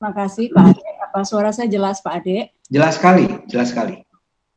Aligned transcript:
Terima 0.00 0.16
kasih 0.16 0.48
Pak 0.48 0.64
Ade. 0.64 0.88
Apa 1.12 1.20
suara 1.28 1.52
saya 1.52 1.68
jelas 1.68 2.00
Pak 2.00 2.24
Ade? 2.24 2.48
Jelas 2.72 2.96
sekali, 2.96 3.28
jelas 3.52 3.68
sekali. 3.68 4.00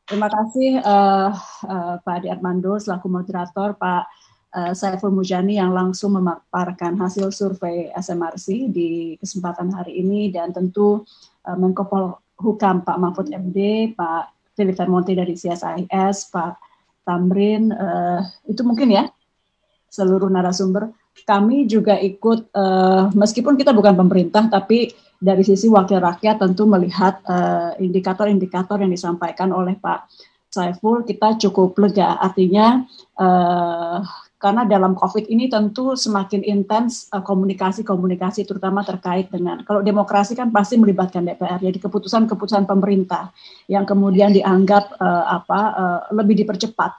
Terima 0.08 0.32
kasih 0.32 0.80
uh, 0.80 1.36
uh, 1.68 1.94
Pak 2.00 2.14
Ade 2.16 2.32
Armando 2.32 2.80
selaku 2.80 3.12
moderator, 3.12 3.76
Pak 3.76 4.08
uh, 4.56 4.72
Saiful 4.72 5.12
Mujani 5.12 5.60
yang 5.60 5.76
langsung 5.76 6.16
memaparkan 6.16 6.96
hasil 6.96 7.28
survei 7.28 7.92
SMRC 7.92 8.72
di 8.72 9.20
kesempatan 9.20 9.68
hari 9.68 10.00
ini 10.00 10.32
dan 10.32 10.56
tentu 10.56 11.04
uh, 11.44 11.56
Menko 11.60 11.92
Polhukam 11.92 12.80
Pak 12.80 12.96
Mahfud 12.96 13.28
MD, 13.28 13.92
Pak 13.92 14.56
Philip 14.56 14.72
Vermonti 14.72 15.12
dari 15.12 15.36
CSIS, 15.36 16.32
Pak 16.32 16.56
Tamrin, 17.04 17.68
uh, 17.68 18.24
itu 18.48 18.64
mungkin 18.64 18.96
ya 18.96 19.12
seluruh 19.92 20.32
narasumber. 20.32 20.88
Kami 21.28 21.68
juga 21.68 22.00
ikut, 22.00 22.48
uh, 22.56 23.12
meskipun 23.12 23.60
kita 23.60 23.76
bukan 23.76 23.92
pemerintah, 23.92 24.48
tapi 24.48 25.03
dari 25.24 25.40
sisi 25.40 25.72
wakil 25.72 26.04
rakyat 26.04 26.36
tentu 26.44 26.68
melihat 26.68 27.24
indikator 27.80 28.28
indikator-indikator 28.28 28.76
yang 28.84 28.92
disampaikan 28.92 29.48
oleh 29.56 29.72
Pak 29.80 30.04
Saiful, 30.54 31.02
kita 31.02 31.34
cukup 31.42 31.74
lega. 31.82 32.14
Artinya 32.22 32.86
uh, 33.18 33.98
karena 34.38 34.62
dalam 34.68 34.92
COVID 34.94 35.26
ini 35.32 35.48
tentu 35.48 35.96
semakin 35.96 36.44
intens 36.44 37.08
komunikasi-komunikasi 37.08 38.44
terutama 38.44 38.84
terkait 38.84 39.32
dengan 39.32 39.64
kalau 39.64 39.80
demokrasi 39.80 40.36
kan 40.36 40.52
pasti 40.52 40.76
melibatkan 40.76 41.24
DPR 41.24 41.64
jadi 41.64 41.80
keputusan-keputusan 41.80 42.68
pemerintah 42.68 43.32
yang 43.72 43.88
kemudian 43.88 44.36
dianggap 44.36 45.00
uh, 45.00 45.40
apa 45.40 45.60
uh, 45.72 46.00
lebih 46.12 46.44
dipercepat 46.44 46.92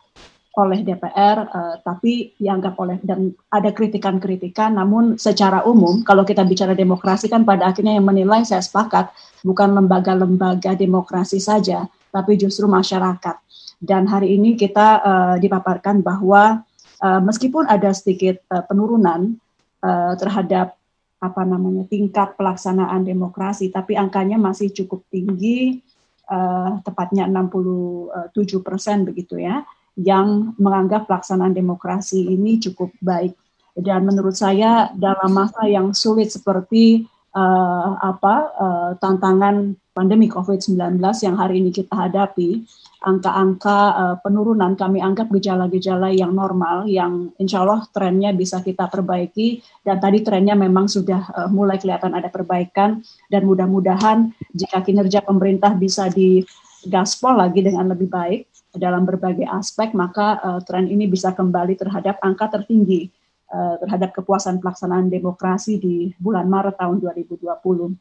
oleh 0.55 0.87
DPR 0.87 1.37
uh, 1.51 1.75
tapi 1.83 2.31
dianggap 2.39 2.79
oleh 2.79 2.97
dan 3.03 3.35
ada 3.51 3.75
kritikan-kritikan. 3.75 4.71
Namun 4.75 5.19
secara 5.19 5.67
umum 5.67 6.01
kalau 6.07 6.23
kita 6.23 6.47
bicara 6.47 6.71
demokrasi 6.71 7.27
kan 7.27 7.43
pada 7.43 7.67
akhirnya 7.67 7.99
yang 7.99 8.07
menilai 8.07 8.47
saya 8.47 8.63
sepakat 8.63 9.11
bukan 9.43 9.75
lembaga-lembaga 9.75 10.73
demokrasi 10.73 11.43
saja 11.43 11.85
tapi 12.15 12.39
justru 12.39 12.65
masyarakat. 12.71 13.35
Dan 13.75 14.07
hari 14.07 14.39
ini 14.39 14.55
kita 14.55 14.87
uh, 15.03 15.35
dipaparkan 15.35 15.99
bahwa 15.99 16.63
uh, 17.03 17.21
meskipun 17.21 17.67
ada 17.67 17.91
sedikit 17.91 18.39
uh, 18.47 18.63
penurunan 18.63 19.35
uh, 19.83 20.15
terhadap 20.15 20.79
apa 21.19 21.41
namanya 21.43 21.83
tingkat 21.91 22.39
pelaksanaan 22.39 23.03
demokrasi, 23.03 23.67
tapi 23.73 23.99
angkanya 23.99 24.39
masih 24.39 24.71
cukup 24.71 25.03
tinggi, 25.11 25.83
uh, 26.31 26.79
tepatnya 26.85 27.27
67 27.27 28.61
persen 28.61 29.03
begitu 29.03 29.41
ya, 29.41 29.65
yang 29.95 30.53
menganggap 30.59 31.07
pelaksanaan 31.07 31.55
demokrasi 31.55 32.27
ini 32.27 32.59
cukup 32.59 32.91
baik. 32.99 33.35
Dan 33.75 34.07
menurut 34.07 34.35
saya 34.35 34.91
dalam 34.95 35.31
masa 35.35 35.67
yang 35.67 35.91
sulit 35.91 36.31
seperti 36.31 37.03
uh, 37.35 37.99
apa 37.99 38.35
uh, 38.55 38.91
tantangan 38.99 39.75
pandemi 39.95 40.27
COVID-19 40.27 40.99
yang 40.99 41.35
hari 41.39 41.63
ini 41.63 41.71
kita 41.71 41.91
hadapi, 41.91 42.63
angka-angka 43.05 43.79
uh, 43.95 44.15
penurunan 44.19 44.73
kami 44.73 44.97
anggap 45.03 45.29
gejala-gejala 45.29 46.09
yang 46.09 46.33
normal 46.33 46.89
yang 46.89 47.29
insya 47.37 47.61
Allah 47.61 47.85
trennya 47.93 48.33
bisa 48.33 48.65
kita 48.65 48.89
perbaiki 48.89 49.61
dan 49.85 50.01
tadi 50.01 50.25
trennya 50.25 50.57
memang 50.57 50.89
sudah 50.89 51.21
uh, 51.31 51.49
mulai 51.51 51.77
kelihatan 51.77 52.17
ada 52.17 52.33
perbaikan 52.33 53.05
dan 53.29 53.45
mudah-mudahan 53.45 54.33
jika 54.57 54.81
kinerja 54.81 55.21
pemerintah 55.21 55.77
bisa 55.77 56.09
digaspol 56.09 57.37
lagi 57.37 57.61
dengan 57.61 57.93
lebih 57.93 58.09
baik 58.09 58.54
dalam 58.77 59.07
berbagai 59.07 59.47
aspek 59.47 59.95
maka 59.95 60.39
uh, 60.39 60.59
tren 60.63 60.87
ini 60.87 61.07
bisa 61.09 61.31
kembali 61.31 61.75
terhadap 61.79 62.19
angka 62.21 62.59
tertinggi 62.59 63.09
uh, 63.51 63.75
terhadap 63.81 64.15
kepuasan 64.15 64.59
pelaksanaan 64.59 65.07
demokrasi 65.07 65.79
di 65.79 66.11
bulan 66.19 66.47
Maret 66.47 66.75
tahun 66.79 66.99
2020. 67.01 67.95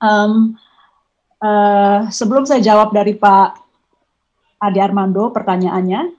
Um, 0.00 0.56
uh, 1.40 2.00
sebelum 2.08 2.48
saya 2.48 2.64
jawab 2.64 2.92
dari 2.96 3.16
Pak 3.16 3.48
Adi 4.62 4.80
Armando 4.80 5.28
pertanyaannya 5.30 6.16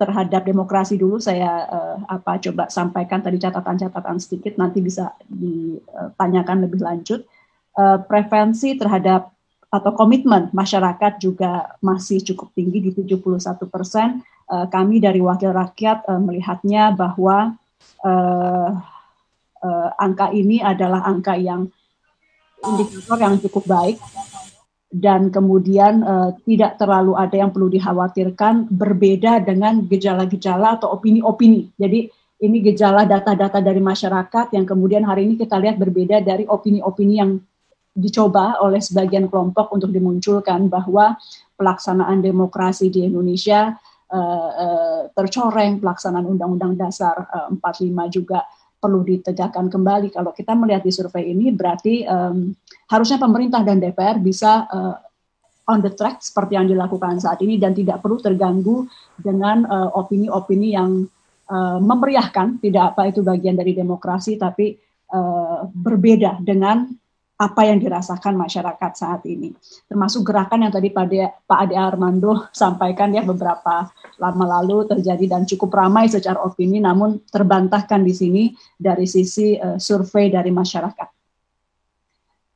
terhadap 0.00 0.48
demokrasi 0.48 0.96
dulu 0.96 1.20
saya 1.20 1.68
uh, 1.68 1.96
apa 2.08 2.40
coba 2.40 2.72
sampaikan 2.72 3.20
tadi 3.20 3.36
catatan-catatan 3.36 4.16
sedikit 4.16 4.56
nanti 4.56 4.80
bisa 4.80 5.12
ditanyakan 5.28 6.64
lebih 6.64 6.80
lanjut 6.80 7.20
uh, 7.76 8.00
prevensi 8.00 8.80
terhadap 8.80 9.28
atau 9.70 9.94
komitmen 9.94 10.50
masyarakat 10.50 11.22
juga 11.22 11.78
masih 11.78 12.18
cukup 12.26 12.50
tinggi 12.58 12.82
di 12.82 12.90
71 12.90 13.70
persen. 13.70 14.20
Uh, 14.50 14.66
kami 14.66 14.98
dari 14.98 15.22
wakil 15.22 15.54
rakyat 15.54 16.02
uh, 16.10 16.18
melihatnya 16.18 16.90
bahwa 16.90 17.54
uh, 18.02 18.70
uh, 19.62 19.88
angka 19.94 20.34
ini 20.34 20.58
adalah 20.58 21.06
angka 21.06 21.38
yang 21.38 21.70
indikator 22.66 23.18
yang 23.22 23.38
cukup 23.38 23.64
baik 23.70 23.96
dan 24.90 25.30
kemudian 25.30 26.02
uh, 26.02 26.34
tidak 26.42 26.74
terlalu 26.74 27.14
ada 27.14 27.38
yang 27.38 27.54
perlu 27.54 27.70
dikhawatirkan 27.70 28.66
berbeda 28.74 29.38
dengan 29.46 29.86
gejala-gejala 29.86 30.82
atau 30.82 30.98
opini-opini. 30.98 31.70
Jadi 31.78 32.10
ini 32.42 32.58
gejala 32.58 33.06
data-data 33.06 33.62
dari 33.62 33.78
masyarakat 33.78 34.50
yang 34.50 34.66
kemudian 34.66 35.06
hari 35.06 35.30
ini 35.30 35.38
kita 35.38 35.62
lihat 35.62 35.78
berbeda 35.78 36.26
dari 36.26 36.42
opini-opini 36.42 37.22
yang 37.22 37.38
dicoba 37.90 38.62
oleh 38.62 38.78
sebagian 38.78 39.26
kelompok 39.26 39.74
untuk 39.74 39.90
dimunculkan 39.90 40.70
bahwa 40.70 41.18
pelaksanaan 41.58 42.22
demokrasi 42.22 42.88
di 42.88 43.04
Indonesia 43.04 43.74
uh, 44.08 44.50
uh, 44.50 45.00
tercoreng, 45.12 45.82
pelaksanaan 45.82 46.24
Undang-Undang 46.24 46.78
Dasar 46.78 47.16
uh, 47.28 47.50
45 47.52 48.16
juga 48.16 48.46
perlu 48.80 49.04
ditegakkan 49.04 49.68
kembali. 49.68 50.08
Kalau 50.08 50.32
kita 50.32 50.56
melihat 50.56 50.80
di 50.80 50.92
survei 50.94 51.34
ini 51.36 51.52
berarti 51.52 52.08
um, 52.08 52.54
harusnya 52.88 53.20
pemerintah 53.20 53.60
dan 53.60 53.76
DPR 53.76 54.16
bisa 54.16 54.64
uh, 54.70 54.96
on 55.68 55.84
the 55.84 55.92
track 55.92 56.24
seperti 56.24 56.56
yang 56.56 56.66
dilakukan 56.66 57.20
saat 57.20 57.38
ini 57.44 57.60
dan 57.60 57.76
tidak 57.76 58.02
perlu 58.02 58.18
terganggu 58.18 58.90
dengan 59.14 59.62
opini-opini 59.94 60.74
uh, 60.74 60.74
yang 60.82 60.90
uh, 61.46 61.78
memeriahkan. 61.78 62.58
Tidak 62.58 62.96
apa 62.96 63.12
itu 63.12 63.20
bagian 63.20 63.54
dari 63.54 63.76
demokrasi, 63.76 64.40
tapi 64.40 64.74
uh, 65.12 65.68
berbeda 65.70 66.42
dengan 66.42 66.88
apa 67.40 67.64
yang 67.64 67.80
dirasakan 67.80 68.36
masyarakat 68.36 68.92
saat 68.92 69.24
ini. 69.24 69.56
Termasuk 69.88 70.28
gerakan 70.28 70.68
yang 70.68 70.72
tadi 70.76 70.92
Pak 70.92 71.48
Ade 71.48 71.72
Armando 71.72 72.44
sampaikan 72.52 73.16
ya 73.16 73.24
beberapa 73.24 73.88
lama 74.20 74.44
lalu 74.60 74.84
terjadi 74.84 75.24
dan 75.24 75.48
cukup 75.48 75.72
ramai 75.72 76.12
secara 76.12 76.36
opini, 76.44 76.84
namun 76.84 77.24
terbantahkan 77.32 78.04
di 78.04 78.12
sini 78.12 78.42
dari 78.76 79.08
sisi 79.08 79.56
uh, 79.56 79.80
survei 79.80 80.28
dari 80.28 80.52
masyarakat. 80.52 81.08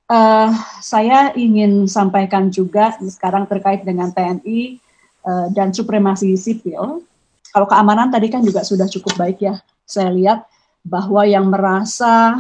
Uh, 0.04 0.52
saya 0.84 1.32
ingin 1.32 1.88
sampaikan 1.88 2.52
juga 2.52 2.92
sekarang 3.00 3.48
terkait 3.48 3.88
dengan 3.88 4.12
TNI 4.12 4.76
uh, 5.24 5.32
eh, 5.32 5.46
dan 5.56 5.72
supremasi 5.72 6.36
sipil. 6.36 7.00
Kalau 7.48 7.64
keamanan 7.64 8.12
tadi 8.12 8.28
kan 8.28 8.44
juga 8.44 8.60
sudah 8.60 8.84
cukup 8.84 9.16
baik 9.16 9.40
ya. 9.40 9.64
Saya 9.88 10.12
lihat 10.12 10.44
bahwa 10.84 11.24
yang 11.24 11.48
merasa 11.48 12.36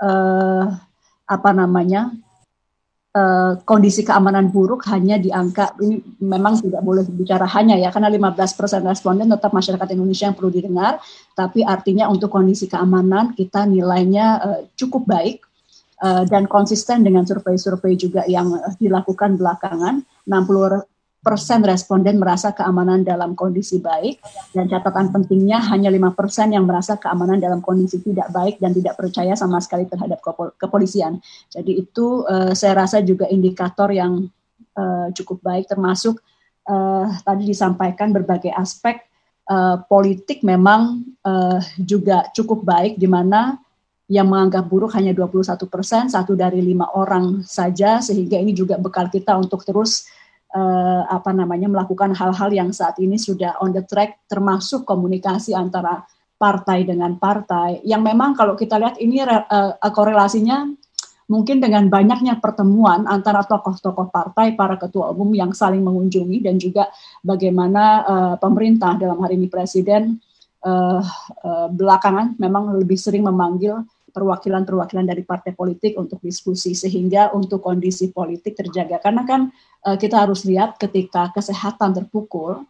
uh, 0.00 0.85
apa 1.26 1.50
namanya 1.50 2.14
uh, 3.16 3.52
kondisi 3.64 4.04
keamanan 4.06 4.52
buruk 4.52 4.86
hanya 4.92 5.16
di 5.18 5.32
angka 5.32 5.74
ini 5.82 5.98
memang 6.22 6.60
tidak 6.60 6.82
boleh 6.84 7.02
bicara 7.08 7.48
hanya 7.56 7.74
ya 7.80 7.90
karena 7.90 8.12
15% 8.12 8.86
responden 8.86 9.32
tetap 9.32 9.50
masyarakat 9.50 9.88
Indonesia 9.96 10.28
yang 10.30 10.36
perlu 10.36 10.50
didengar. 10.52 11.00
Tapi 11.32 11.64
artinya 11.64 12.06
untuk 12.12 12.30
kondisi 12.30 12.68
keamanan 12.68 13.32
kita 13.32 13.64
nilainya 13.64 14.26
uh, 14.38 14.60
cukup 14.76 15.08
baik 15.08 15.42
uh, 16.04 16.22
dan 16.28 16.44
konsisten 16.46 17.02
dengan 17.02 17.24
survei-survei 17.24 17.96
juga 17.96 18.22
yang 18.28 18.52
dilakukan 18.78 19.40
belakangan. 19.40 20.04
60 20.26 20.95
persen 21.26 21.66
responden 21.66 22.22
merasa 22.22 22.54
keamanan 22.54 23.02
dalam 23.02 23.34
kondisi 23.34 23.82
baik 23.82 24.22
dan 24.54 24.70
catatan 24.70 25.10
pentingnya 25.10 25.58
hanya 25.74 25.90
lima 25.90 26.14
persen 26.14 26.54
yang 26.54 26.62
merasa 26.62 26.94
keamanan 26.94 27.42
dalam 27.42 27.58
kondisi 27.58 27.98
tidak 27.98 28.30
baik 28.30 28.62
dan 28.62 28.70
tidak 28.70 28.94
percaya 28.94 29.34
sama 29.34 29.58
sekali 29.58 29.90
terhadap 29.90 30.22
kepolisian. 30.54 31.18
Jadi 31.50 31.82
itu 31.82 32.22
uh, 32.30 32.54
saya 32.54 32.86
rasa 32.86 33.02
juga 33.02 33.26
indikator 33.26 33.90
yang 33.90 34.30
uh, 34.78 35.10
cukup 35.10 35.42
baik 35.42 35.66
termasuk 35.66 36.22
uh, 36.70 37.10
tadi 37.26 37.50
disampaikan 37.50 38.14
berbagai 38.14 38.54
aspek 38.54 39.02
uh, 39.50 39.82
politik 39.90 40.46
memang 40.46 41.02
uh, 41.26 41.58
juga 41.82 42.30
cukup 42.30 42.62
baik 42.62 43.02
di 43.02 43.10
mana 43.10 43.58
yang 44.06 44.30
menganggap 44.30 44.70
buruk 44.70 44.94
hanya 44.94 45.10
21 45.10 45.66
persen, 45.66 46.06
satu 46.06 46.38
dari 46.38 46.62
lima 46.62 46.86
orang 46.94 47.42
saja, 47.42 47.98
sehingga 47.98 48.38
ini 48.38 48.54
juga 48.54 48.78
bekal 48.78 49.10
kita 49.10 49.34
untuk 49.34 49.66
terus 49.66 50.06
uh, 50.56 51.02
apa 51.12 51.30
namanya 51.36 51.68
melakukan 51.68 52.16
hal-hal 52.16 52.48
yang 52.48 52.72
saat 52.72 52.96
ini 52.96 53.20
sudah 53.20 53.60
on 53.60 53.76
the 53.76 53.84
track 53.84 54.24
termasuk 54.24 54.88
komunikasi 54.88 55.52
antara 55.52 56.00
partai 56.36 56.88
dengan 56.88 57.16
partai. 57.20 57.84
Yang 57.84 58.02
memang 58.12 58.32
kalau 58.32 58.56
kita 58.56 58.80
lihat 58.80 58.96
ini 58.96 59.20
uh, 59.20 59.76
korelasinya 59.92 60.68
mungkin 61.26 61.58
dengan 61.58 61.90
banyaknya 61.90 62.38
pertemuan 62.38 63.04
antara 63.10 63.42
tokoh-tokoh 63.42 64.14
partai, 64.14 64.54
para 64.54 64.78
ketua 64.78 65.10
umum 65.10 65.34
yang 65.34 65.50
saling 65.52 65.82
mengunjungi 65.82 66.38
dan 66.40 66.56
juga 66.56 66.88
bagaimana 67.20 67.82
uh, 68.06 68.34
pemerintah 68.38 68.94
dalam 68.94 69.18
hari 69.18 69.34
ini 69.34 69.50
presiden 69.50 70.22
uh, 70.62 71.02
uh, 71.42 71.68
belakangan 71.72 72.38
memang 72.38 72.78
lebih 72.78 72.96
sering 72.96 73.26
memanggil 73.26 73.82
perwakilan-perwakilan 74.16 75.04
dari 75.04 75.20
partai 75.20 75.52
politik 75.52 76.00
untuk 76.00 76.24
diskusi 76.24 76.72
sehingga 76.72 77.36
untuk 77.36 77.60
kondisi 77.60 78.08
politik 78.08 78.56
terjaga 78.56 78.96
karena 79.04 79.28
kan 79.28 79.52
uh, 79.84 80.00
kita 80.00 80.24
harus 80.24 80.48
lihat 80.48 80.80
ketika 80.80 81.28
kesehatan 81.36 81.92
terpukul 81.92 82.64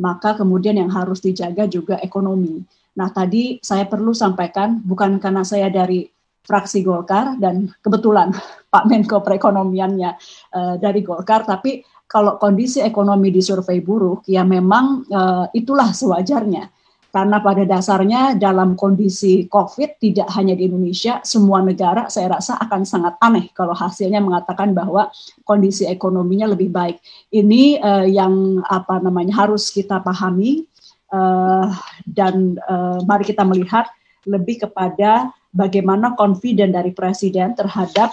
maka 0.00 0.36
kemudian 0.36 0.76
yang 0.76 0.92
harus 0.92 1.20
dijaga 1.24 1.68
juga 1.68 2.00
ekonomi. 2.00 2.64
Nah 2.96 3.12
tadi 3.12 3.60
saya 3.60 3.84
perlu 3.84 4.16
sampaikan 4.16 4.80
bukan 4.80 5.20
karena 5.20 5.44
saya 5.44 5.68
dari 5.68 6.08
fraksi 6.46 6.80
Golkar 6.80 7.36
dan 7.36 7.68
kebetulan 7.84 8.32
Pak 8.72 8.88
Menko 8.88 9.20
perekonomiannya 9.20 10.10
uh, 10.56 10.74
dari 10.80 11.04
Golkar 11.04 11.44
tapi 11.44 11.84
kalau 12.06 12.38
kondisi 12.38 12.78
ekonomi 12.80 13.34
di 13.34 13.42
survei 13.42 13.82
buruk 13.82 14.24
ya 14.30 14.46
memang 14.46 15.04
uh, 15.10 15.46
itulah 15.50 15.90
sewajarnya 15.90 16.70
karena 17.16 17.40
pada 17.40 17.64
dasarnya 17.64 18.36
dalam 18.36 18.76
kondisi 18.76 19.48
COVID 19.48 19.96
tidak 19.96 20.28
hanya 20.36 20.52
di 20.52 20.68
Indonesia, 20.68 21.24
semua 21.24 21.64
negara 21.64 22.12
saya 22.12 22.36
rasa 22.36 22.60
akan 22.60 22.84
sangat 22.84 23.16
aneh 23.24 23.48
kalau 23.56 23.72
hasilnya 23.72 24.20
mengatakan 24.20 24.76
bahwa 24.76 25.08
kondisi 25.48 25.88
ekonominya 25.88 26.52
lebih 26.52 26.68
baik. 26.68 27.00
Ini 27.32 27.80
uh, 27.80 28.04
yang 28.04 28.60
apa 28.68 29.00
namanya 29.00 29.48
harus 29.48 29.72
kita 29.72 30.04
pahami 30.04 30.68
uh, 31.08 31.72
dan 32.04 32.60
uh, 32.68 33.00
mari 33.08 33.24
kita 33.24 33.48
melihat 33.48 33.88
lebih 34.28 34.68
kepada 34.68 35.32
bagaimana 35.56 36.12
confident 36.20 36.76
dari 36.76 36.92
presiden 36.92 37.56
terhadap 37.56 38.12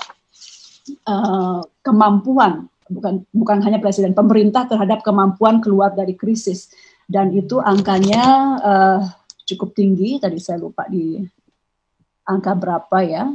uh, 1.11 1.59
kemampuan 1.83 2.71
bukan 2.87 3.23
bukan 3.31 3.57
hanya 3.63 3.79
presiden 3.83 4.15
pemerintah 4.15 4.67
terhadap 4.67 5.03
kemampuan 5.03 5.59
keluar 5.63 5.91
dari 5.91 6.15
krisis 6.15 6.71
dan 7.13 7.29
itu 7.29 7.61
angkanya 7.61 8.23
uh, 8.57 8.99
cukup 9.45 9.77
tinggi. 9.77 10.17
Tadi 10.17 10.41
saya 10.41 10.57
lupa 10.57 10.89
di 10.89 11.21
angka 12.25 12.57
berapa 12.57 12.99
ya. 13.05 13.29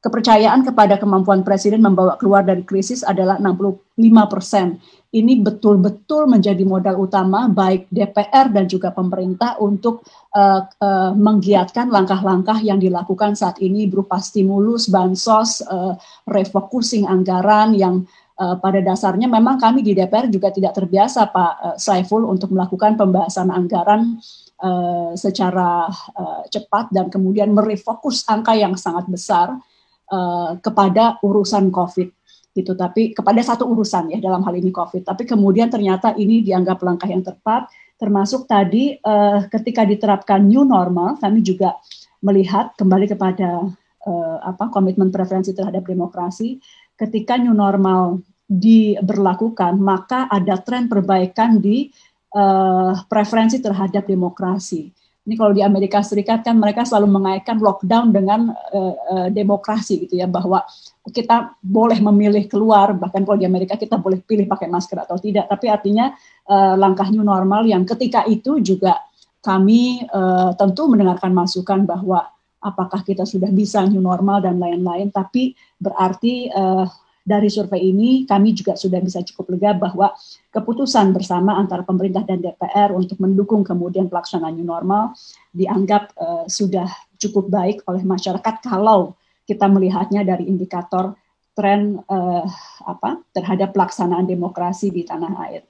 Kepercayaan 0.00 0.64
kepada 0.64 0.96
kemampuan 0.96 1.44
presiden 1.44 1.84
membawa 1.84 2.16
keluar 2.16 2.40
dari 2.40 2.64
krisis 2.64 3.04
adalah 3.04 3.36
65 3.36 4.00
persen. 4.32 4.80
Ini 5.12 5.44
betul-betul 5.44 6.24
menjadi 6.24 6.64
modal 6.64 7.04
utama 7.04 7.52
baik 7.52 7.92
DPR 7.92 8.48
dan 8.48 8.64
juga 8.64 8.96
pemerintah 8.96 9.60
untuk 9.60 10.00
uh, 10.32 10.64
uh, 10.80 11.12
menggiatkan 11.12 11.92
langkah-langkah 11.92 12.64
yang 12.64 12.80
dilakukan 12.80 13.36
saat 13.36 13.60
ini 13.60 13.92
berupa 13.92 14.16
stimulus, 14.24 14.88
bansos, 14.88 15.60
uh, 15.68 15.92
refocusing 16.24 17.04
anggaran 17.04 17.76
yang 17.76 18.08
uh, 18.40 18.56
pada 18.56 18.80
dasarnya 18.80 19.28
memang 19.28 19.60
kami 19.60 19.84
di 19.84 19.92
DPR 19.92 20.32
juga 20.32 20.48
tidak 20.48 20.72
terbiasa 20.72 21.28
Pak 21.28 21.52
uh, 21.60 21.76
Saiful 21.76 22.24
untuk 22.24 22.56
melakukan 22.56 22.96
pembahasan 22.96 23.52
anggaran 23.52 24.16
uh, 24.64 25.12
secara 25.12 25.92
uh, 26.16 26.42
cepat 26.48 26.88
dan 26.90 27.12
kemudian 27.12 27.52
merefokus 27.52 28.24
angka 28.24 28.56
yang 28.56 28.74
sangat 28.80 29.04
besar 29.12 29.60
uh, 30.08 30.56
kepada 30.58 31.20
urusan 31.20 31.68
COVID 31.68 32.08
gitu. 32.56 32.72
Tapi 32.74 33.14
kepada 33.14 33.44
satu 33.44 33.68
urusan 33.68 34.16
ya 34.16 34.18
dalam 34.18 34.42
hal 34.42 34.56
ini 34.56 34.72
COVID. 34.72 35.06
Tapi 35.06 35.28
kemudian 35.28 35.68
ternyata 35.68 36.16
ini 36.16 36.40
dianggap 36.40 36.80
langkah 36.80 37.06
yang 37.06 37.22
tepat 37.22 37.68
termasuk 38.00 38.48
tadi 38.48 38.96
uh, 39.04 39.44
ketika 39.52 39.84
diterapkan 39.84 40.40
new 40.40 40.64
normal 40.64 41.20
kami 41.20 41.44
juga 41.44 41.76
melihat 42.24 42.72
kembali 42.80 43.12
kepada 43.12 43.68
uh, 44.08 44.36
apa 44.40 44.72
komitmen 44.72 45.12
preferensi 45.12 45.52
terhadap 45.52 45.84
demokrasi 45.84 46.56
ketika 46.96 47.36
new 47.36 47.52
normal 47.52 48.24
diberlakukan, 48.50 49.78
maka 49.78 50.26
ada 50.26 50.58
tren 50.58 50.90
perbaikan 50.90 51.62
di 51.62 51.86
uh, 52.34 52.98
preferensi 53.06 53.62
terhadap 53.62 54.10
demokrasi. 54.10 54.90
Ini 55.20 55.38
kalau 55.38 55.54
di 55.54 55.62
Amerika 55.62 56.02
Serikat 56.02 56.42
kan 56.42 56.58
mereka 56.58 56.82
selalu 56.82 57.06
mengaitkan 57.06 57.62
lockdown 57.62 58.10
dengan 58.10 58.50
uh, 58.50 58.94
uh, 58.98 59.28
demokrasi 59.30 60.02
gitu 60.08 60.18
ya 60.18 60.26
bahwa 60.26 60.66
kita 61.06 61.54
boleh 61.62 62.02
memilih 62.02 62.50
keluar 62.50 62.96
bahkan 62.96 63.22
kalau 63.22 63.38
di 63.38 63.46
Amerika 63.46 63.78
kita 63.78 64.00
boleh 64.00 64.18
pilih 64.24 64.50
pakai 64.50 64.66
masker 64.66 65.06
atau 65.06 65.20
tidak 65.20 65.46
tapi 65.46 65.70
artinya 65.70 66.10
uh, 66.50 66.74
langkah 66.74 67.06
new 67.12 67.22
normal 67.22 67.62
yang 67.68 67.86
ketika 67.86 68.26
itu 68.26 68.58
juga 68.64 68.96
kami 69.44 70.02
uh, 70.08 70.56
tentu 70.56 70.88
mendengarkan 70.88 71.36
masukan 71.36 71.84
bahwa 71.84 72.26
apakah 72.64 73.04
kita 73.04 73.28
sudah 73.28 73.52
bisa 73.52 73.84
new 73.86 74.00
normal 74.00 74.40
dan 74.40 74.56
lain-lain 74.56 75.12
tapi 75.12 75.52
berarti 75.78 76.48
uh, 76.52 76.88
dari 77.20 77.52
survei 77.52 77.92
ini 77.92 78.24
kami 78.24 78.56
juga 78.56 78.74
sudah 78.74 78.98
bisa 78.98 79.20
cukup 79.20 79.56
lega 79.56 79.76
bahwa 79.76 80.12
keputusan 80.50 81.12
bersama 81.12 81.56
antara 81.60 81.84
pemerintah 81.84 82.24
dan 82.24 82.40
DPR 82.40 82.96
untuk 82.96 83.20
mendukung 83.20 83.60
kemudian 83.60 84.08
pelaksanaan 84.08 84.56
new 84.56 84.66
normal 84.66 85.12
dianggap 85.52 86.16
uh, 86.16 86.44
sudah 86.48 86.88
cukup 87.20 87.52
baik 87.52 87.84
oleh 87.84 88.00
masyarakat 88.02 88.64
kalau 88.64 89.14
kita 89.44 89.68
melihatnya 89.68 90.24
dari 90.24 90.48
indikator 90.48 91.12
tren 91.52 92.00
uh, 92.08 92.46
apa 92.86 93.20
terhadap 93.36 93.76
pelaksanaan 93.76 94.24
demokrasi 94.24 94.88
di 94.88 95.04
tanah 95.04 95.34
air. 95.50 95.62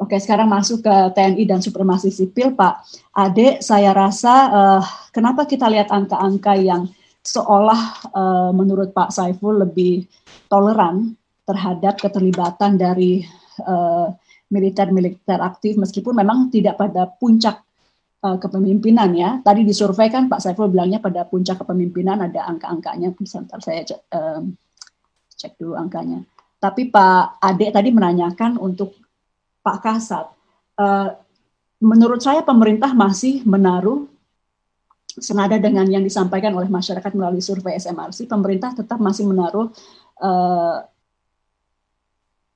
Oke, 0.00 0.16
sekarang 0.16 0.48
masuk 0.48 0.80
ke 0.80 0.94
TNI 1.12 1.44
dan 1.44 1.60
supremasi 1.60 2.08
sipil, 2.08 2.56
Pak 2.56 2.84
Ade. 3.12 3.60
Saya 3.60 3.92
rasa 3.92 4.34
uh, 4.48 4.82
kenapa 5.12 5.44
kita 5.44 5.68
lihat 5.68 5.92
angka-angka 5.92 6.56
yang 6.56 6.88
seolah 7.20 7.80
uh, 8.16 8.50
menurut 8.56 8.96
Pak 8.96 9.12
Saiful 9.12 9.60
lebih 9.60 10.08
toleran 10.48 11.16
terhadap 11.44 12.00
keterlibatan 12.00 12.80
dari 12.80 13.24
uh, 13.64 14.08
militer-militer 14.50 15.38
aktif 15.38 15.78
meskipun 15.78 16.16
memang 16.16 16.50
tidak 16.50 16.80
pada 16.80 17.06
puncak 17.06 17.62
uh, 18.24 18.36
kepemimpinan 18.40 19.10
ya. 19.14 19.30
Tadi 19.44 19.62
disurvei 19.62 20.08
kan 20.08 20.26
Pak 20.26 20.40
Saiful 20.42 20.72
bilangnya 20.72 20.98
pada 20.98 21.28
puncak 21.28 21.60
kepemimpinan 21.60 22.24
ada 22.24 22.48
angka-angkanya. 22.48 23.12
Sebentar 23.22 23.60
saya 23.60 23.84
cek, 23.84 24.00
uh, 24.10 24.42
cek 25.36 25.52
dulu 25.60 25.76
angkanya. 25.76 26.24
Tapi 26.60 26.92
Pak 26.92 27.40
Ade 27.40 27.72
tadi 27.72 27.88
menanyakan 27.88 28.60
untuk 28.60 28.96
Pak 29.64 29.78
Kasat. 29.80 30.26
Uh, 30.76 31.12
menurut 31.80 32.20
saya 32.20 32.44
pemerintah 32.44 32.92
masih 32.92 33.44
menaruh 33.48 34.04
senada 35.20 35.56
dengan 35.56 35.86
yang 35.86 36.04
disampaikan 36.04 36.52
oleh 36.56 36.68
masyarakat 36.68 37.12
melalui 37.16 37.44
survei 37.44 37.76
SMRC, 37.78 38.26
pemerintah 38.26 38.74
tetap 38.76 38.98
masih 39.00 39.28
menaruh 39.28 39.70
uh, 40.20 40.84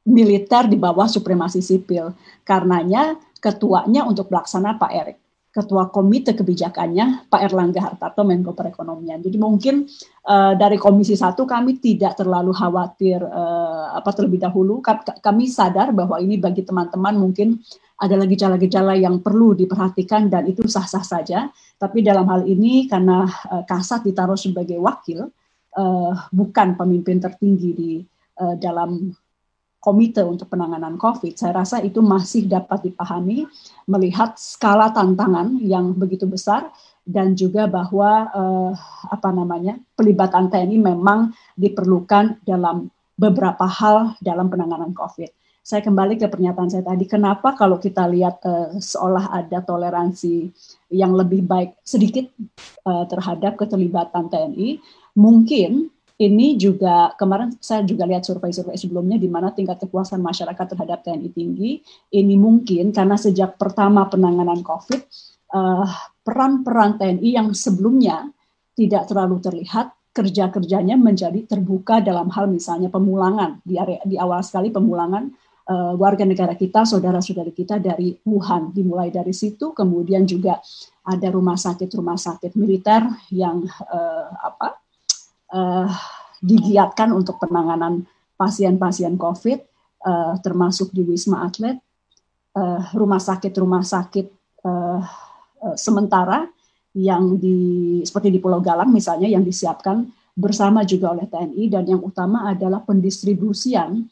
militer 0.04 0.68
di 0.68 0.76
bawah 0.76 1.08
supremasi 1.08 1.64
sipil. 1.64 2.12
Karenanya 2.44 3.16
ketuanya 3.40 4.04
untuk 4.04 4.28
pelaksana 4.32 4.76
Pak 4.76 4.92
Erik, 4.92 5.18
ketua 5.54 5.86
komite 5.94 6.34
kebijakannya 6.34 7.30
Pak 7.30 7.40
Erlangga 7.46 7.78
Hartarto 7.78 8.26
Menko 8.26 8.58
Perekonomian. 8.58 9.22
Jadi 9.22 9.38
mungkin 9.38 9.86
uh, 10.26 10.58
dari 10.58 10.74
Komisi 10.74 11.14
Satu 11.14 11.46
kami 11.46 11.78
tidak 11.78 12.18
terlalu 12.18 12.50
khawatir 12.50 13.22
uh, 13.22 13.94
apa 13.94 14.10
terlebih 14.10 14.42
dahulu. 14.42 14.82
Kami 15.22 15.46
sadar 15.46 15.94
bahwa 15.94 16.18
ini 16.18 16.42
bagi 16.42 16.66
teman-teman 16.66 17.14
mungkin 17.14 17.62
adalah 18.02 18.26
gejala-gejala 18.26 18.98
yang 18.98 19.22
perlu 19.22 19.54
diperhatikan 19.54 20.26
dan 20.26 20.50
itu 20.50 20.66
sah-sah 20.66 21.06
saja. 21.06 21.46
Tapi 21.78 22.02
dalam 22.02 22.26
hal 22.26 22.50
ini 22.50 22.90
karena 22.90 23.22
uh, 23.22 23.62
Kasat 23.62 24.02
ditaruh 24.02 24.34
sebagai 24.34 24.82
wakil, 24.82 25.30
uh, 25.78 26.12
bukan 26.34 26.74
pemimpin 26.74 27.22
tertinggi 27.22 27.70
di 27.70 27.92
uh, 28.42 28.58
dalam 28.58 29.14
komite 29.84 30.24
untuk 30.24 30.48
penanganan 30.48 30.96
COVID, 30.96 31.36
saya 31.36 31.60
rasa 31.60 31.84
itu 31.84 32.00
masih 32.00 32.48
dapat 32.48 32.88
dipahami 32.88 33.44
melihat 33.84 34.32
skala 34.40 34.88
tantangan 34.96 35.60
yang 35.60 35.92
begitu 35.92 36.24
besar 36.24 36.72
dan 37.04 37.36
juga 37.36 37.68
bahwa 37.68 38.32
uh, 38.32 38.72
apa 39.12 39.28
namanya 39.28 39.76
pelibatan 39.92 40.48
TNI 40.48 40.80
memang 40.80 41.36
diperlukan 41.60 42.40
dalam 42.48 42.88
beberapa 43.20 43.68
hal 43.68 44.16
dalam 44.24 44.48
penanganan 44.48 44.96
COVID. 44.96 45.28
Saya 45.64 45.80
kembali 45.80 46.20
ke 46.20 46.28
pernyataan 46.28 46.68
saya 46.68 46.84
tadi, 46.84 47.08
kenapa 47.08 47.56
kalau 47.56 47.80
kita 47.80 48.08
lihat 48.08 48.40
uh, 48.44 48.72
seolah 48.80 49.32
ada 49.32 49.60
toleransi 49.64 50.48
yang 50.92 51.12
lebih 51.12 51.44
baik 51.44 51.76
sedikit 51.84 52.28
uh, 52.88 53.04
terhadap 53.08 53.60
keterlibatan 53.60 54.32
TNI, 54.32 54.80
mungkin 55.16 55.93
ini 56.14 56.54
juga 56.54 57.10
kemarin 57.18 57.58
saya 57.58 57.82
juga 57.82 58.06
lihat 58.06 58.22
survei-survei 58.22 58.78
sebelumnya 58.78 59.18
di 59.18 59.26
mana 59.26 59.50
tingkat 59.50 59.82
kepuasan 59.82 60.22
masyarakat 60.22 60.66
terhadap 60.70 61.02
TNI 61.02 61.30
tinggi. 61.34 61.82
Ini 62.14 62.34
mungkin 62.38 62.94
karena 62.94 63.18
sejak 63.18 63.58
pertama 63.58 64.06
penanganan 64.06 64.62
COVID, 64.62 65.00
uh, 65.58 65.90
peran-peran 66.22 67.02
TNI 67.02 67.30
yang 67.34 67.50
sebelumnya 67.50 68.30
tidak 68.78 69.10
terlalu 69.10 69.42
terlihat 69.42 69.90
kerja-kerjanya 70.14 70.94
menjadi 70.94 71.42
terbuka 71.50 71.98
dalam 71.98 72.30
hal 72.30 72.46
misalnya 72.46 72.86
pemulangan 72.86 73.58
di 73.66 73.74
area 73.74 73.98
di 74.06 74.14
awal 74.14 74.38
sekali 74.46 74.70
pemulangan 74.70 75.34
uh, 75.66 75.98
warga 75.98 76.22
negara 76.22 76.54
kita, 76.54 76.86
saudara-saudari 76.86 77.50
kita 77.50 77.82
dari 77.82 78.14
Wuhan. 78.22 78.70
Dimulai 78.70 79.10
dari 79.10 79.34
situ, 79.34 79.74
kemudian 79.74 80.22
juga 80.22 80.62
ada 81.02 81.26
rumah 81.34 81.58
sakit-rumah 81.58 82.14
sakit 82.14 82.54
militer 82.54 83.02
yang 83.34 83.66
uh, 83.66 84.30
apa 84.38 84.83
uh, 85.54 85.88
digiatkan 86.42 87.14
untuk 87.14 87.38
penanganan 87.38 88.02
pasien-pasien 88.34 89.14
COVID, 89.14 89.58
uh, 90.04 90.34
termasuk 90.42 90.90
di 90.90 91.06
Wisma 91.06 91.46
Atlet, 91.46 91.78
uh, 92.58 92.82
rumah 92.98 93.22
sakit-rumah 93.22 93.86
sakit 93.86 94.26
uh, 94.66 95.00
uh, 95.62 95.76
sementara 95.78 96.50
yang 96.94 97.38
di 97.38 98.00
seperti 98.06 98.30
di 98.30 98.38
Pulau 98.38 98.62
Galang 98.62 98.90
misalnya 98.94 99.26
yang 99.26 99.42
disiapkan 99.42 100.06
bersama 100.34 100.82
juga 100.86 101.14
oleh 101.14 101.26
TNI 101.26 101.64
dan 101.70 101.84
yang 101.86 102.02
utama 102.02 102.50
adalah 102.50 102.82
pendistribusian 102.82 104.06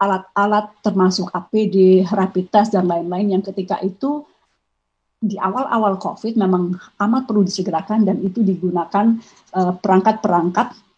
alat-alat 0.00 0.80
termasuk 0.80 1.28
APD, 1.28 2.08
rapid 2.08 2.48
test 2.48 2.72
dan 2.72 2.88
lain-lain 2.88 3.36
yang 3.36 3.44
ketika 3.44 3.76
itu 3.84 4.24
di 5.20 5.36
awal-awal 5.36 6.00
COVID 6.00 6.40
memang 6.40 6.72
amat 6.96 7.28
perlu 7.28 7.44
disegerakan 7.44 8.08
dan 8.08 8.24
itu 8.24 8.40
digunakan 8.40 9.20
eh, 9.52 9.72
perangkat-perangkat 9.76 10.68
uh, 10.72 10.88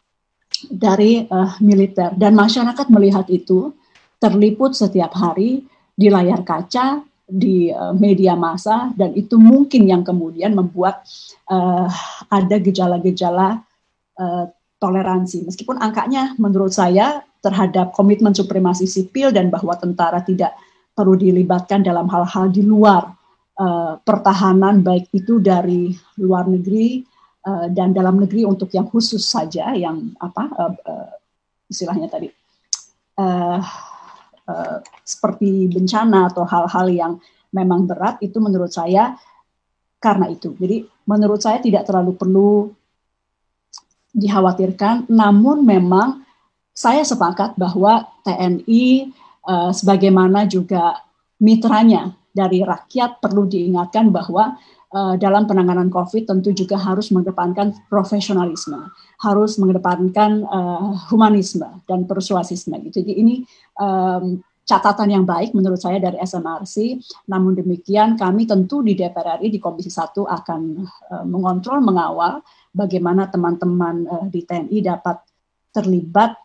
dari 0.71 1.27
uh, 1.27 1.59
militer. 1.59 2.15
Dan 2.15 2.39
masyarakat 2.39 2.87
melihat 2.87 3.27
itu 3.27 3.75
terliput 4.23 4.79
setiap 4.79 5.11
hari 5.19 5.67
di 5.91 6.07
layar 6.07 6.47
kaca 6.47 7.03
di 7.27 7.75
uh, 7.75 7.91
media 7.99 8.39
massa 8.39 8.95
dan 8.95 9.11
itu 9.19 9.35
mungkin 9.43 9.91
yang 9.91 10.07
kemudian 10.07 10.55
membuat 10.55 11.03
uh, 11.51 11.91
ada 12.31 12.57
gejala-gejala 12.63 13.59
uh, 14.23 14.45
toleransi. 14.79 15.51
Meskipun 15.51 15.83
angkanya 15.83 16.39
menurut 16.39 16.71
saya 16.71 17.27
terhadap 17.43 17.91
komitmen 17.91 18.31
supremasi 18.31 18.87
sipil 18.87 19.35
dan 19.35 19.51
bahwa 19.51 19.75
tentara 19.75 20.23
tidak 20.23 20.55
perlu 20.95 21.19
dilibatkan 21.19 21.83
dalam 21.83 22.07
hal-hal 22.07 22.47
di 22.55 22.63
luar 22.63 23.22
uh, 23.63 24.03
pertahanan 24.03 24.83
baik 24.83 25.15
itu 25.15 25.39
dari 25.39 25.95
luar 26.19 26.51
negeri 26.51 27.07
uh, 27.47 27.71
dan 27.71 27.95
dalam 27.95 28.19
negeri 28.19 28.43
untuk 28.43 28.75
yang 28.75 28.91
khusus 28.91 29.23
saja 29.23 29.71
yang 29.79 30.11
apa 30.19 30.45
uh, 30.59 30.75
uh, 30.75 31.11
istilahnya 31.71 32.11
tadi 32.11 32.27
uh, 33.23 33.63
uh, 34.51 34.79
seperti 35.07 35.71
bencana 35.71 36.35
atau 36.35 36.43
hal-hal 36.43 36.87
yang 36.91 37.13
memang 37.55 37.87
berat 37.87 38.19
itu 38.25 38.41
menurut 38.41 38.73
saya 38.73 39.15
karena 40.03 40.27
itu. 40.33 40.57
Jadi 40.59 40.83
menurut 41.07 41.39
saya 41.39 41.63
tidak 41.63 41.87
terlalu 41.87 42.19
perlu 42.19 42.53
dikhawatirkan 44.13 45.09
namun 45.09 45.65
memang 45.65 46.21
saya 46.73 47.05
sepakat 47.05 47.57
bahwa 47.57 48.09
TNI 48.25 49.13
uh, 49.45 49.69
eh, 49.69 49.71
sebagaimana 49.77 50.49
juga 50.49 51.05
mitranya 51.37 52.13
dari 52.33 52.65
rakyat 52.65 53.21
perlu 53.21 53.45
diingatkan 53.45 54.09
bahwa 54.09 54.57
uh, 54.93 55.15
dalam 55.21 55.45
penanganan 55.49 55.89
COVID 55.93 56.29
tentu 56.29 56.53
juga 56.53 56.81
harus 56.81 57.13
mengedepankan 57.13 57.77
profesionalisme, 57.89 58.89
harus 59.21 59.61
mengedepankan 59.61 60.45
uh, 60.49 60.97
humanisme 61.13 61.69
dan 61.85 62.09
persuasisme. 62.09 62.77
Gitu. 62.89 63.05
Jadi 63.05 63.13
ini 63.17 63.35
um, 63.81 64.41
catatan 64.65 65.13
yang 65.13 65.25
baik 65.29 65.53
menurut 65.53 65.81
saya 65.81 66.01
dari 66.01 66.17
SMRC. 66.21 67.01
Namun 67.29 67.53
demikian 67.53 68.17
kami 68.17 68.49
tentu 68.49 68.81
di 68.81 68.97
DPR 68.97 69.41
RI 69.41 69.53
di 69.53 69.61
Komisi 69.61 69.93
1 69.93 70.17
akan 70.17 70.61
uh, 71.13 71.25
mengontrol, 71.29 71.85
mengawal 71.85 72.41
bagaimana 72.73 73.29
teman-teman 73.29 74.09
uh, 74.09 74.27
di 74.29 74.45
TNI 74.45 74.79
dapat 74.81 75.21
terlibat 75.73 76.37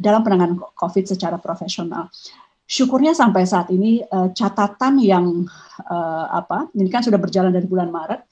dalam 0.00 0.24
penanganan 0.24 0.56
COVID 0.56 1.04
secara 1.04 1.36
profesional. 1.36 2.08
Syukurnya 2.70 3.18
sampai 3.18 3.42
saat 3.50 3.66
ini 3.74 3.98
uh, 3.98 4.30
catatan 4.30 5.02
yang 5.02 5.42
uh, 5.90 6.26
apa 6.30 6.70
ini 6.78 6.86
kan 6.86 7.02
sudah 7.02 7.18
berjalan 7.18 7.50
dari 7.50 7.66
bulan 7.66 7.90
Maret, 7.90 8.22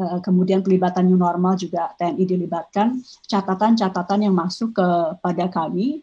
uh, 0.00 0.18
kemudian 0.24 0.64
pelibatan 0.64 1.04
new 1.04 1.20
normal 1.20 1.60
juga 1.60 1.92
TNI 2.00 2.24
dilibatkan, 2.24 2.96
catatan-catatan 3.28 4.24
yang 4.24 4.32
masuk 4.32 4.72
kepada 4.72 5.52
kami 5.52 6.00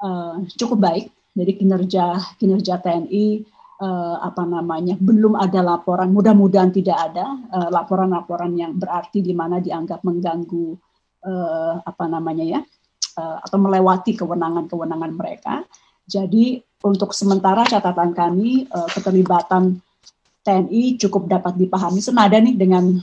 uh, 0.00 0.48
cukup 0.56 0.80
baik. 0.80 1.06
Jadi 1.36 1.52
kinerja 1.60 2.16
kinerja 2.40 2.80
TNI 2.80 3.44
uh, 3.84 4.24
apa 4.24 4.48
namanya 4.48 4.96
belum 4.96 5.36
ada 5.36 5.60
laporan, 5.60 6.08
mudah-mudahan 6.08 6.72
tidak 6.72 7.12
ada 7.12 7.36
laporan-laporan 7.68 8.56
uh, 8.56 8.60
yang 8.64 8.72
berarti 8.80 9.20
di 9.20 9.36
mana 9.36 9.60
dianggap 9.60 10.00
mengganggu 10.08 10.72
uh, 11.20 11.84
apa 11.84 12.04
namanya 12.08 12.44
ya 12.48 12.60
uh, 13.20 13.44
atau 13.44 13.58
melewati 13.60 14.16
kewenangan-kewenangan 14.16 15.12
mereka. 15.12 15.68
Jadi 16.04 16.64
untuk 16.84 17.16
sementara 17.16 17.64
catatan 17.64 18.12
kami 18.12 18.68
uh, 18.68 18.88
keterlibatan 18.92 19.80
TNI 20.44 21.00
cukup 21.00 21.24
dapat 21.32 21.56
dipahami 21.56 22.04
senada 22.04 22.36
nih 22.36 22.52
dengan 22.52 23.00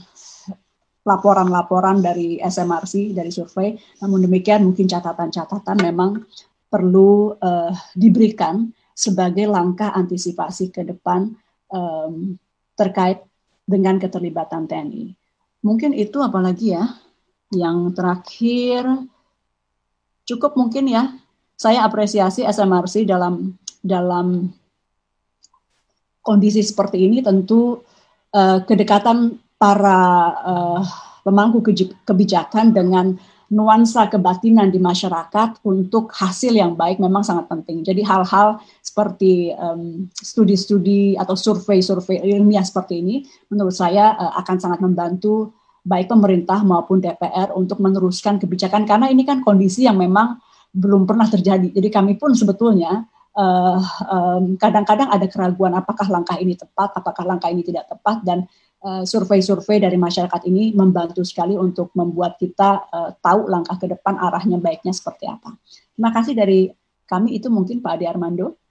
laporan-laporan 1.02 1.98
dari 1.98 2.38
SMRC 2.38 3.10
dari 3.10 3.34
survei. 3.34 3.74
Namun 3.98 4.22
demikian 4.22 4.62
mungkin 4.62 4.86
catatan-catatan 4.86 5.82
memang 5.82 6.22
perlu 6.70 7.34
uh, 7.34 7.74
diberikan 7.98 8.70
sebagai 8.94 9.50
langkah 9.50 9.90
antisipasi 9.90 10.70
ke 10.70 10.86
depan 10.86 11.34
um, 11.74 12.38
terkait 12.78 13.26
dengan 13.66 13.98
keterlibatan 13.98 14.70
TNI. 14.70 15.10
Mungkin 15.66 15.90
itu 15.98 16.22
apalagi 16.22 16.78
ya. 16.78 16.86
Yang 17.52 17.92
terakhir 17.92 18.82
cukup 20.24 20.56
mungkin 20.56 20.88
ya 20.88 21.12
saya 21.52 21.84
apresiasi 21.84 22.48
SMRC 22.48 23.04
dalam 23.04 23.60
dalam 23.82 24.48
kondisi 26.22 26.62
seperti 26.62 27.02
ini 27.02 27.18
tentu 27.20 27.82
uh, 28.32 28.62
kedekatan 28.62 29.36
para 29.58 30.00
uh, 30.42 30.82
pemangku 31.26 31.62
kebijakan 32.06 32.70
dengan 32.70 33.14
nuansa 33.52 34.08
kebatinan 34.08 34.72
di 34.72 34.80
masyarakat 34.80 35.60
untuk 35.68 36.08
hasil 36.16 36.56
yang 36.56 36.72
baik 36.72 36.96
memang 36.96 37.20
sangat 37.20 37.52
penting. 37.52 37.84
Jadi 37.84 38.00
hal-hal 38.00 38.64
seperti 38.80 39.52
studi-studi 40.16 41.14
um, 41.14 41.20
atau 41.20 41.36
survei-survei 41.36 42.24
ilmiah 42.24 42.64
seperti 42.64 43.04
ini 43.04 43.28
menurut 43.52 43.76
saya 43.76 44.16
uh, 44.16 44.32
akan 44.40 44.56
sangat 44.56 44.80
membantu 44.80 45.52
baik 45.84 46.08
pemerintah 46.08 46.64
maupun 46.64 47.02
DPR 47.02 47.52
untuk 47.52 47.82
meneruskan 47.82 48.40
kebijakan 48.40 48.88
karena 48.88 49.10
ini 49.12 49.26
kan 49.26 49.44
kondisi 49.44 49.84
yang 49.84 50.00
memang 50.00 50.40
belum 50.72 51.04
pernah 51.04 51.28
terjadi. 51.28 51.68
Jadi 51.68 51.88
kami 51.92 52.16
pun 52.16 52.32
sebetulnya 52.32 53.04
kadang 53.32 54.52
eh, 54.52 54.56
kadang-kadang 54.60 55.08
ada 55.08 55.26
keraguan 55.28 55.72
apakah 55.72 56.04
langkah 56.12 56.36
ini 56.36 56.52
tepat, 56.52 56.92
apakah 56.96 57.24
langkah 57.24 57.48
ini 57.48 57.64
tidak 57.64 57.88
tepat 57.88 58.20
dan 58.22 58.44
uh, 58.84 59.02
survei-survei 59.08 59.80
dari 59.80 59.96
masyarakat 59.96 60.42
ini 60.46 60.76
membantu 60.76 61.24
sekali 61.24 61.56
untuk 61.56 61.94
membuat 61.96 62.36
kita 62.36 62.84
uh, 62.92 63.10
tahu 63.24 63.48
langkah 63.48 63.78
ke 63.80 63.88
depan 63.88 64.20
arahnya 64.20 64.60
baiknya 64.60 64.92
seperti 64.92 65.30
apa. 65.30 65.56
Terima 65.96 66.10
kasih 66.12 66.34
dari 66.36 66.68
kami 67.08 67.40
itu 67.40 67.48
mungkin 67.48 67.80
Pak 67.80 67.98
Ade 67.98 68.06
Armando. 68.08 68.61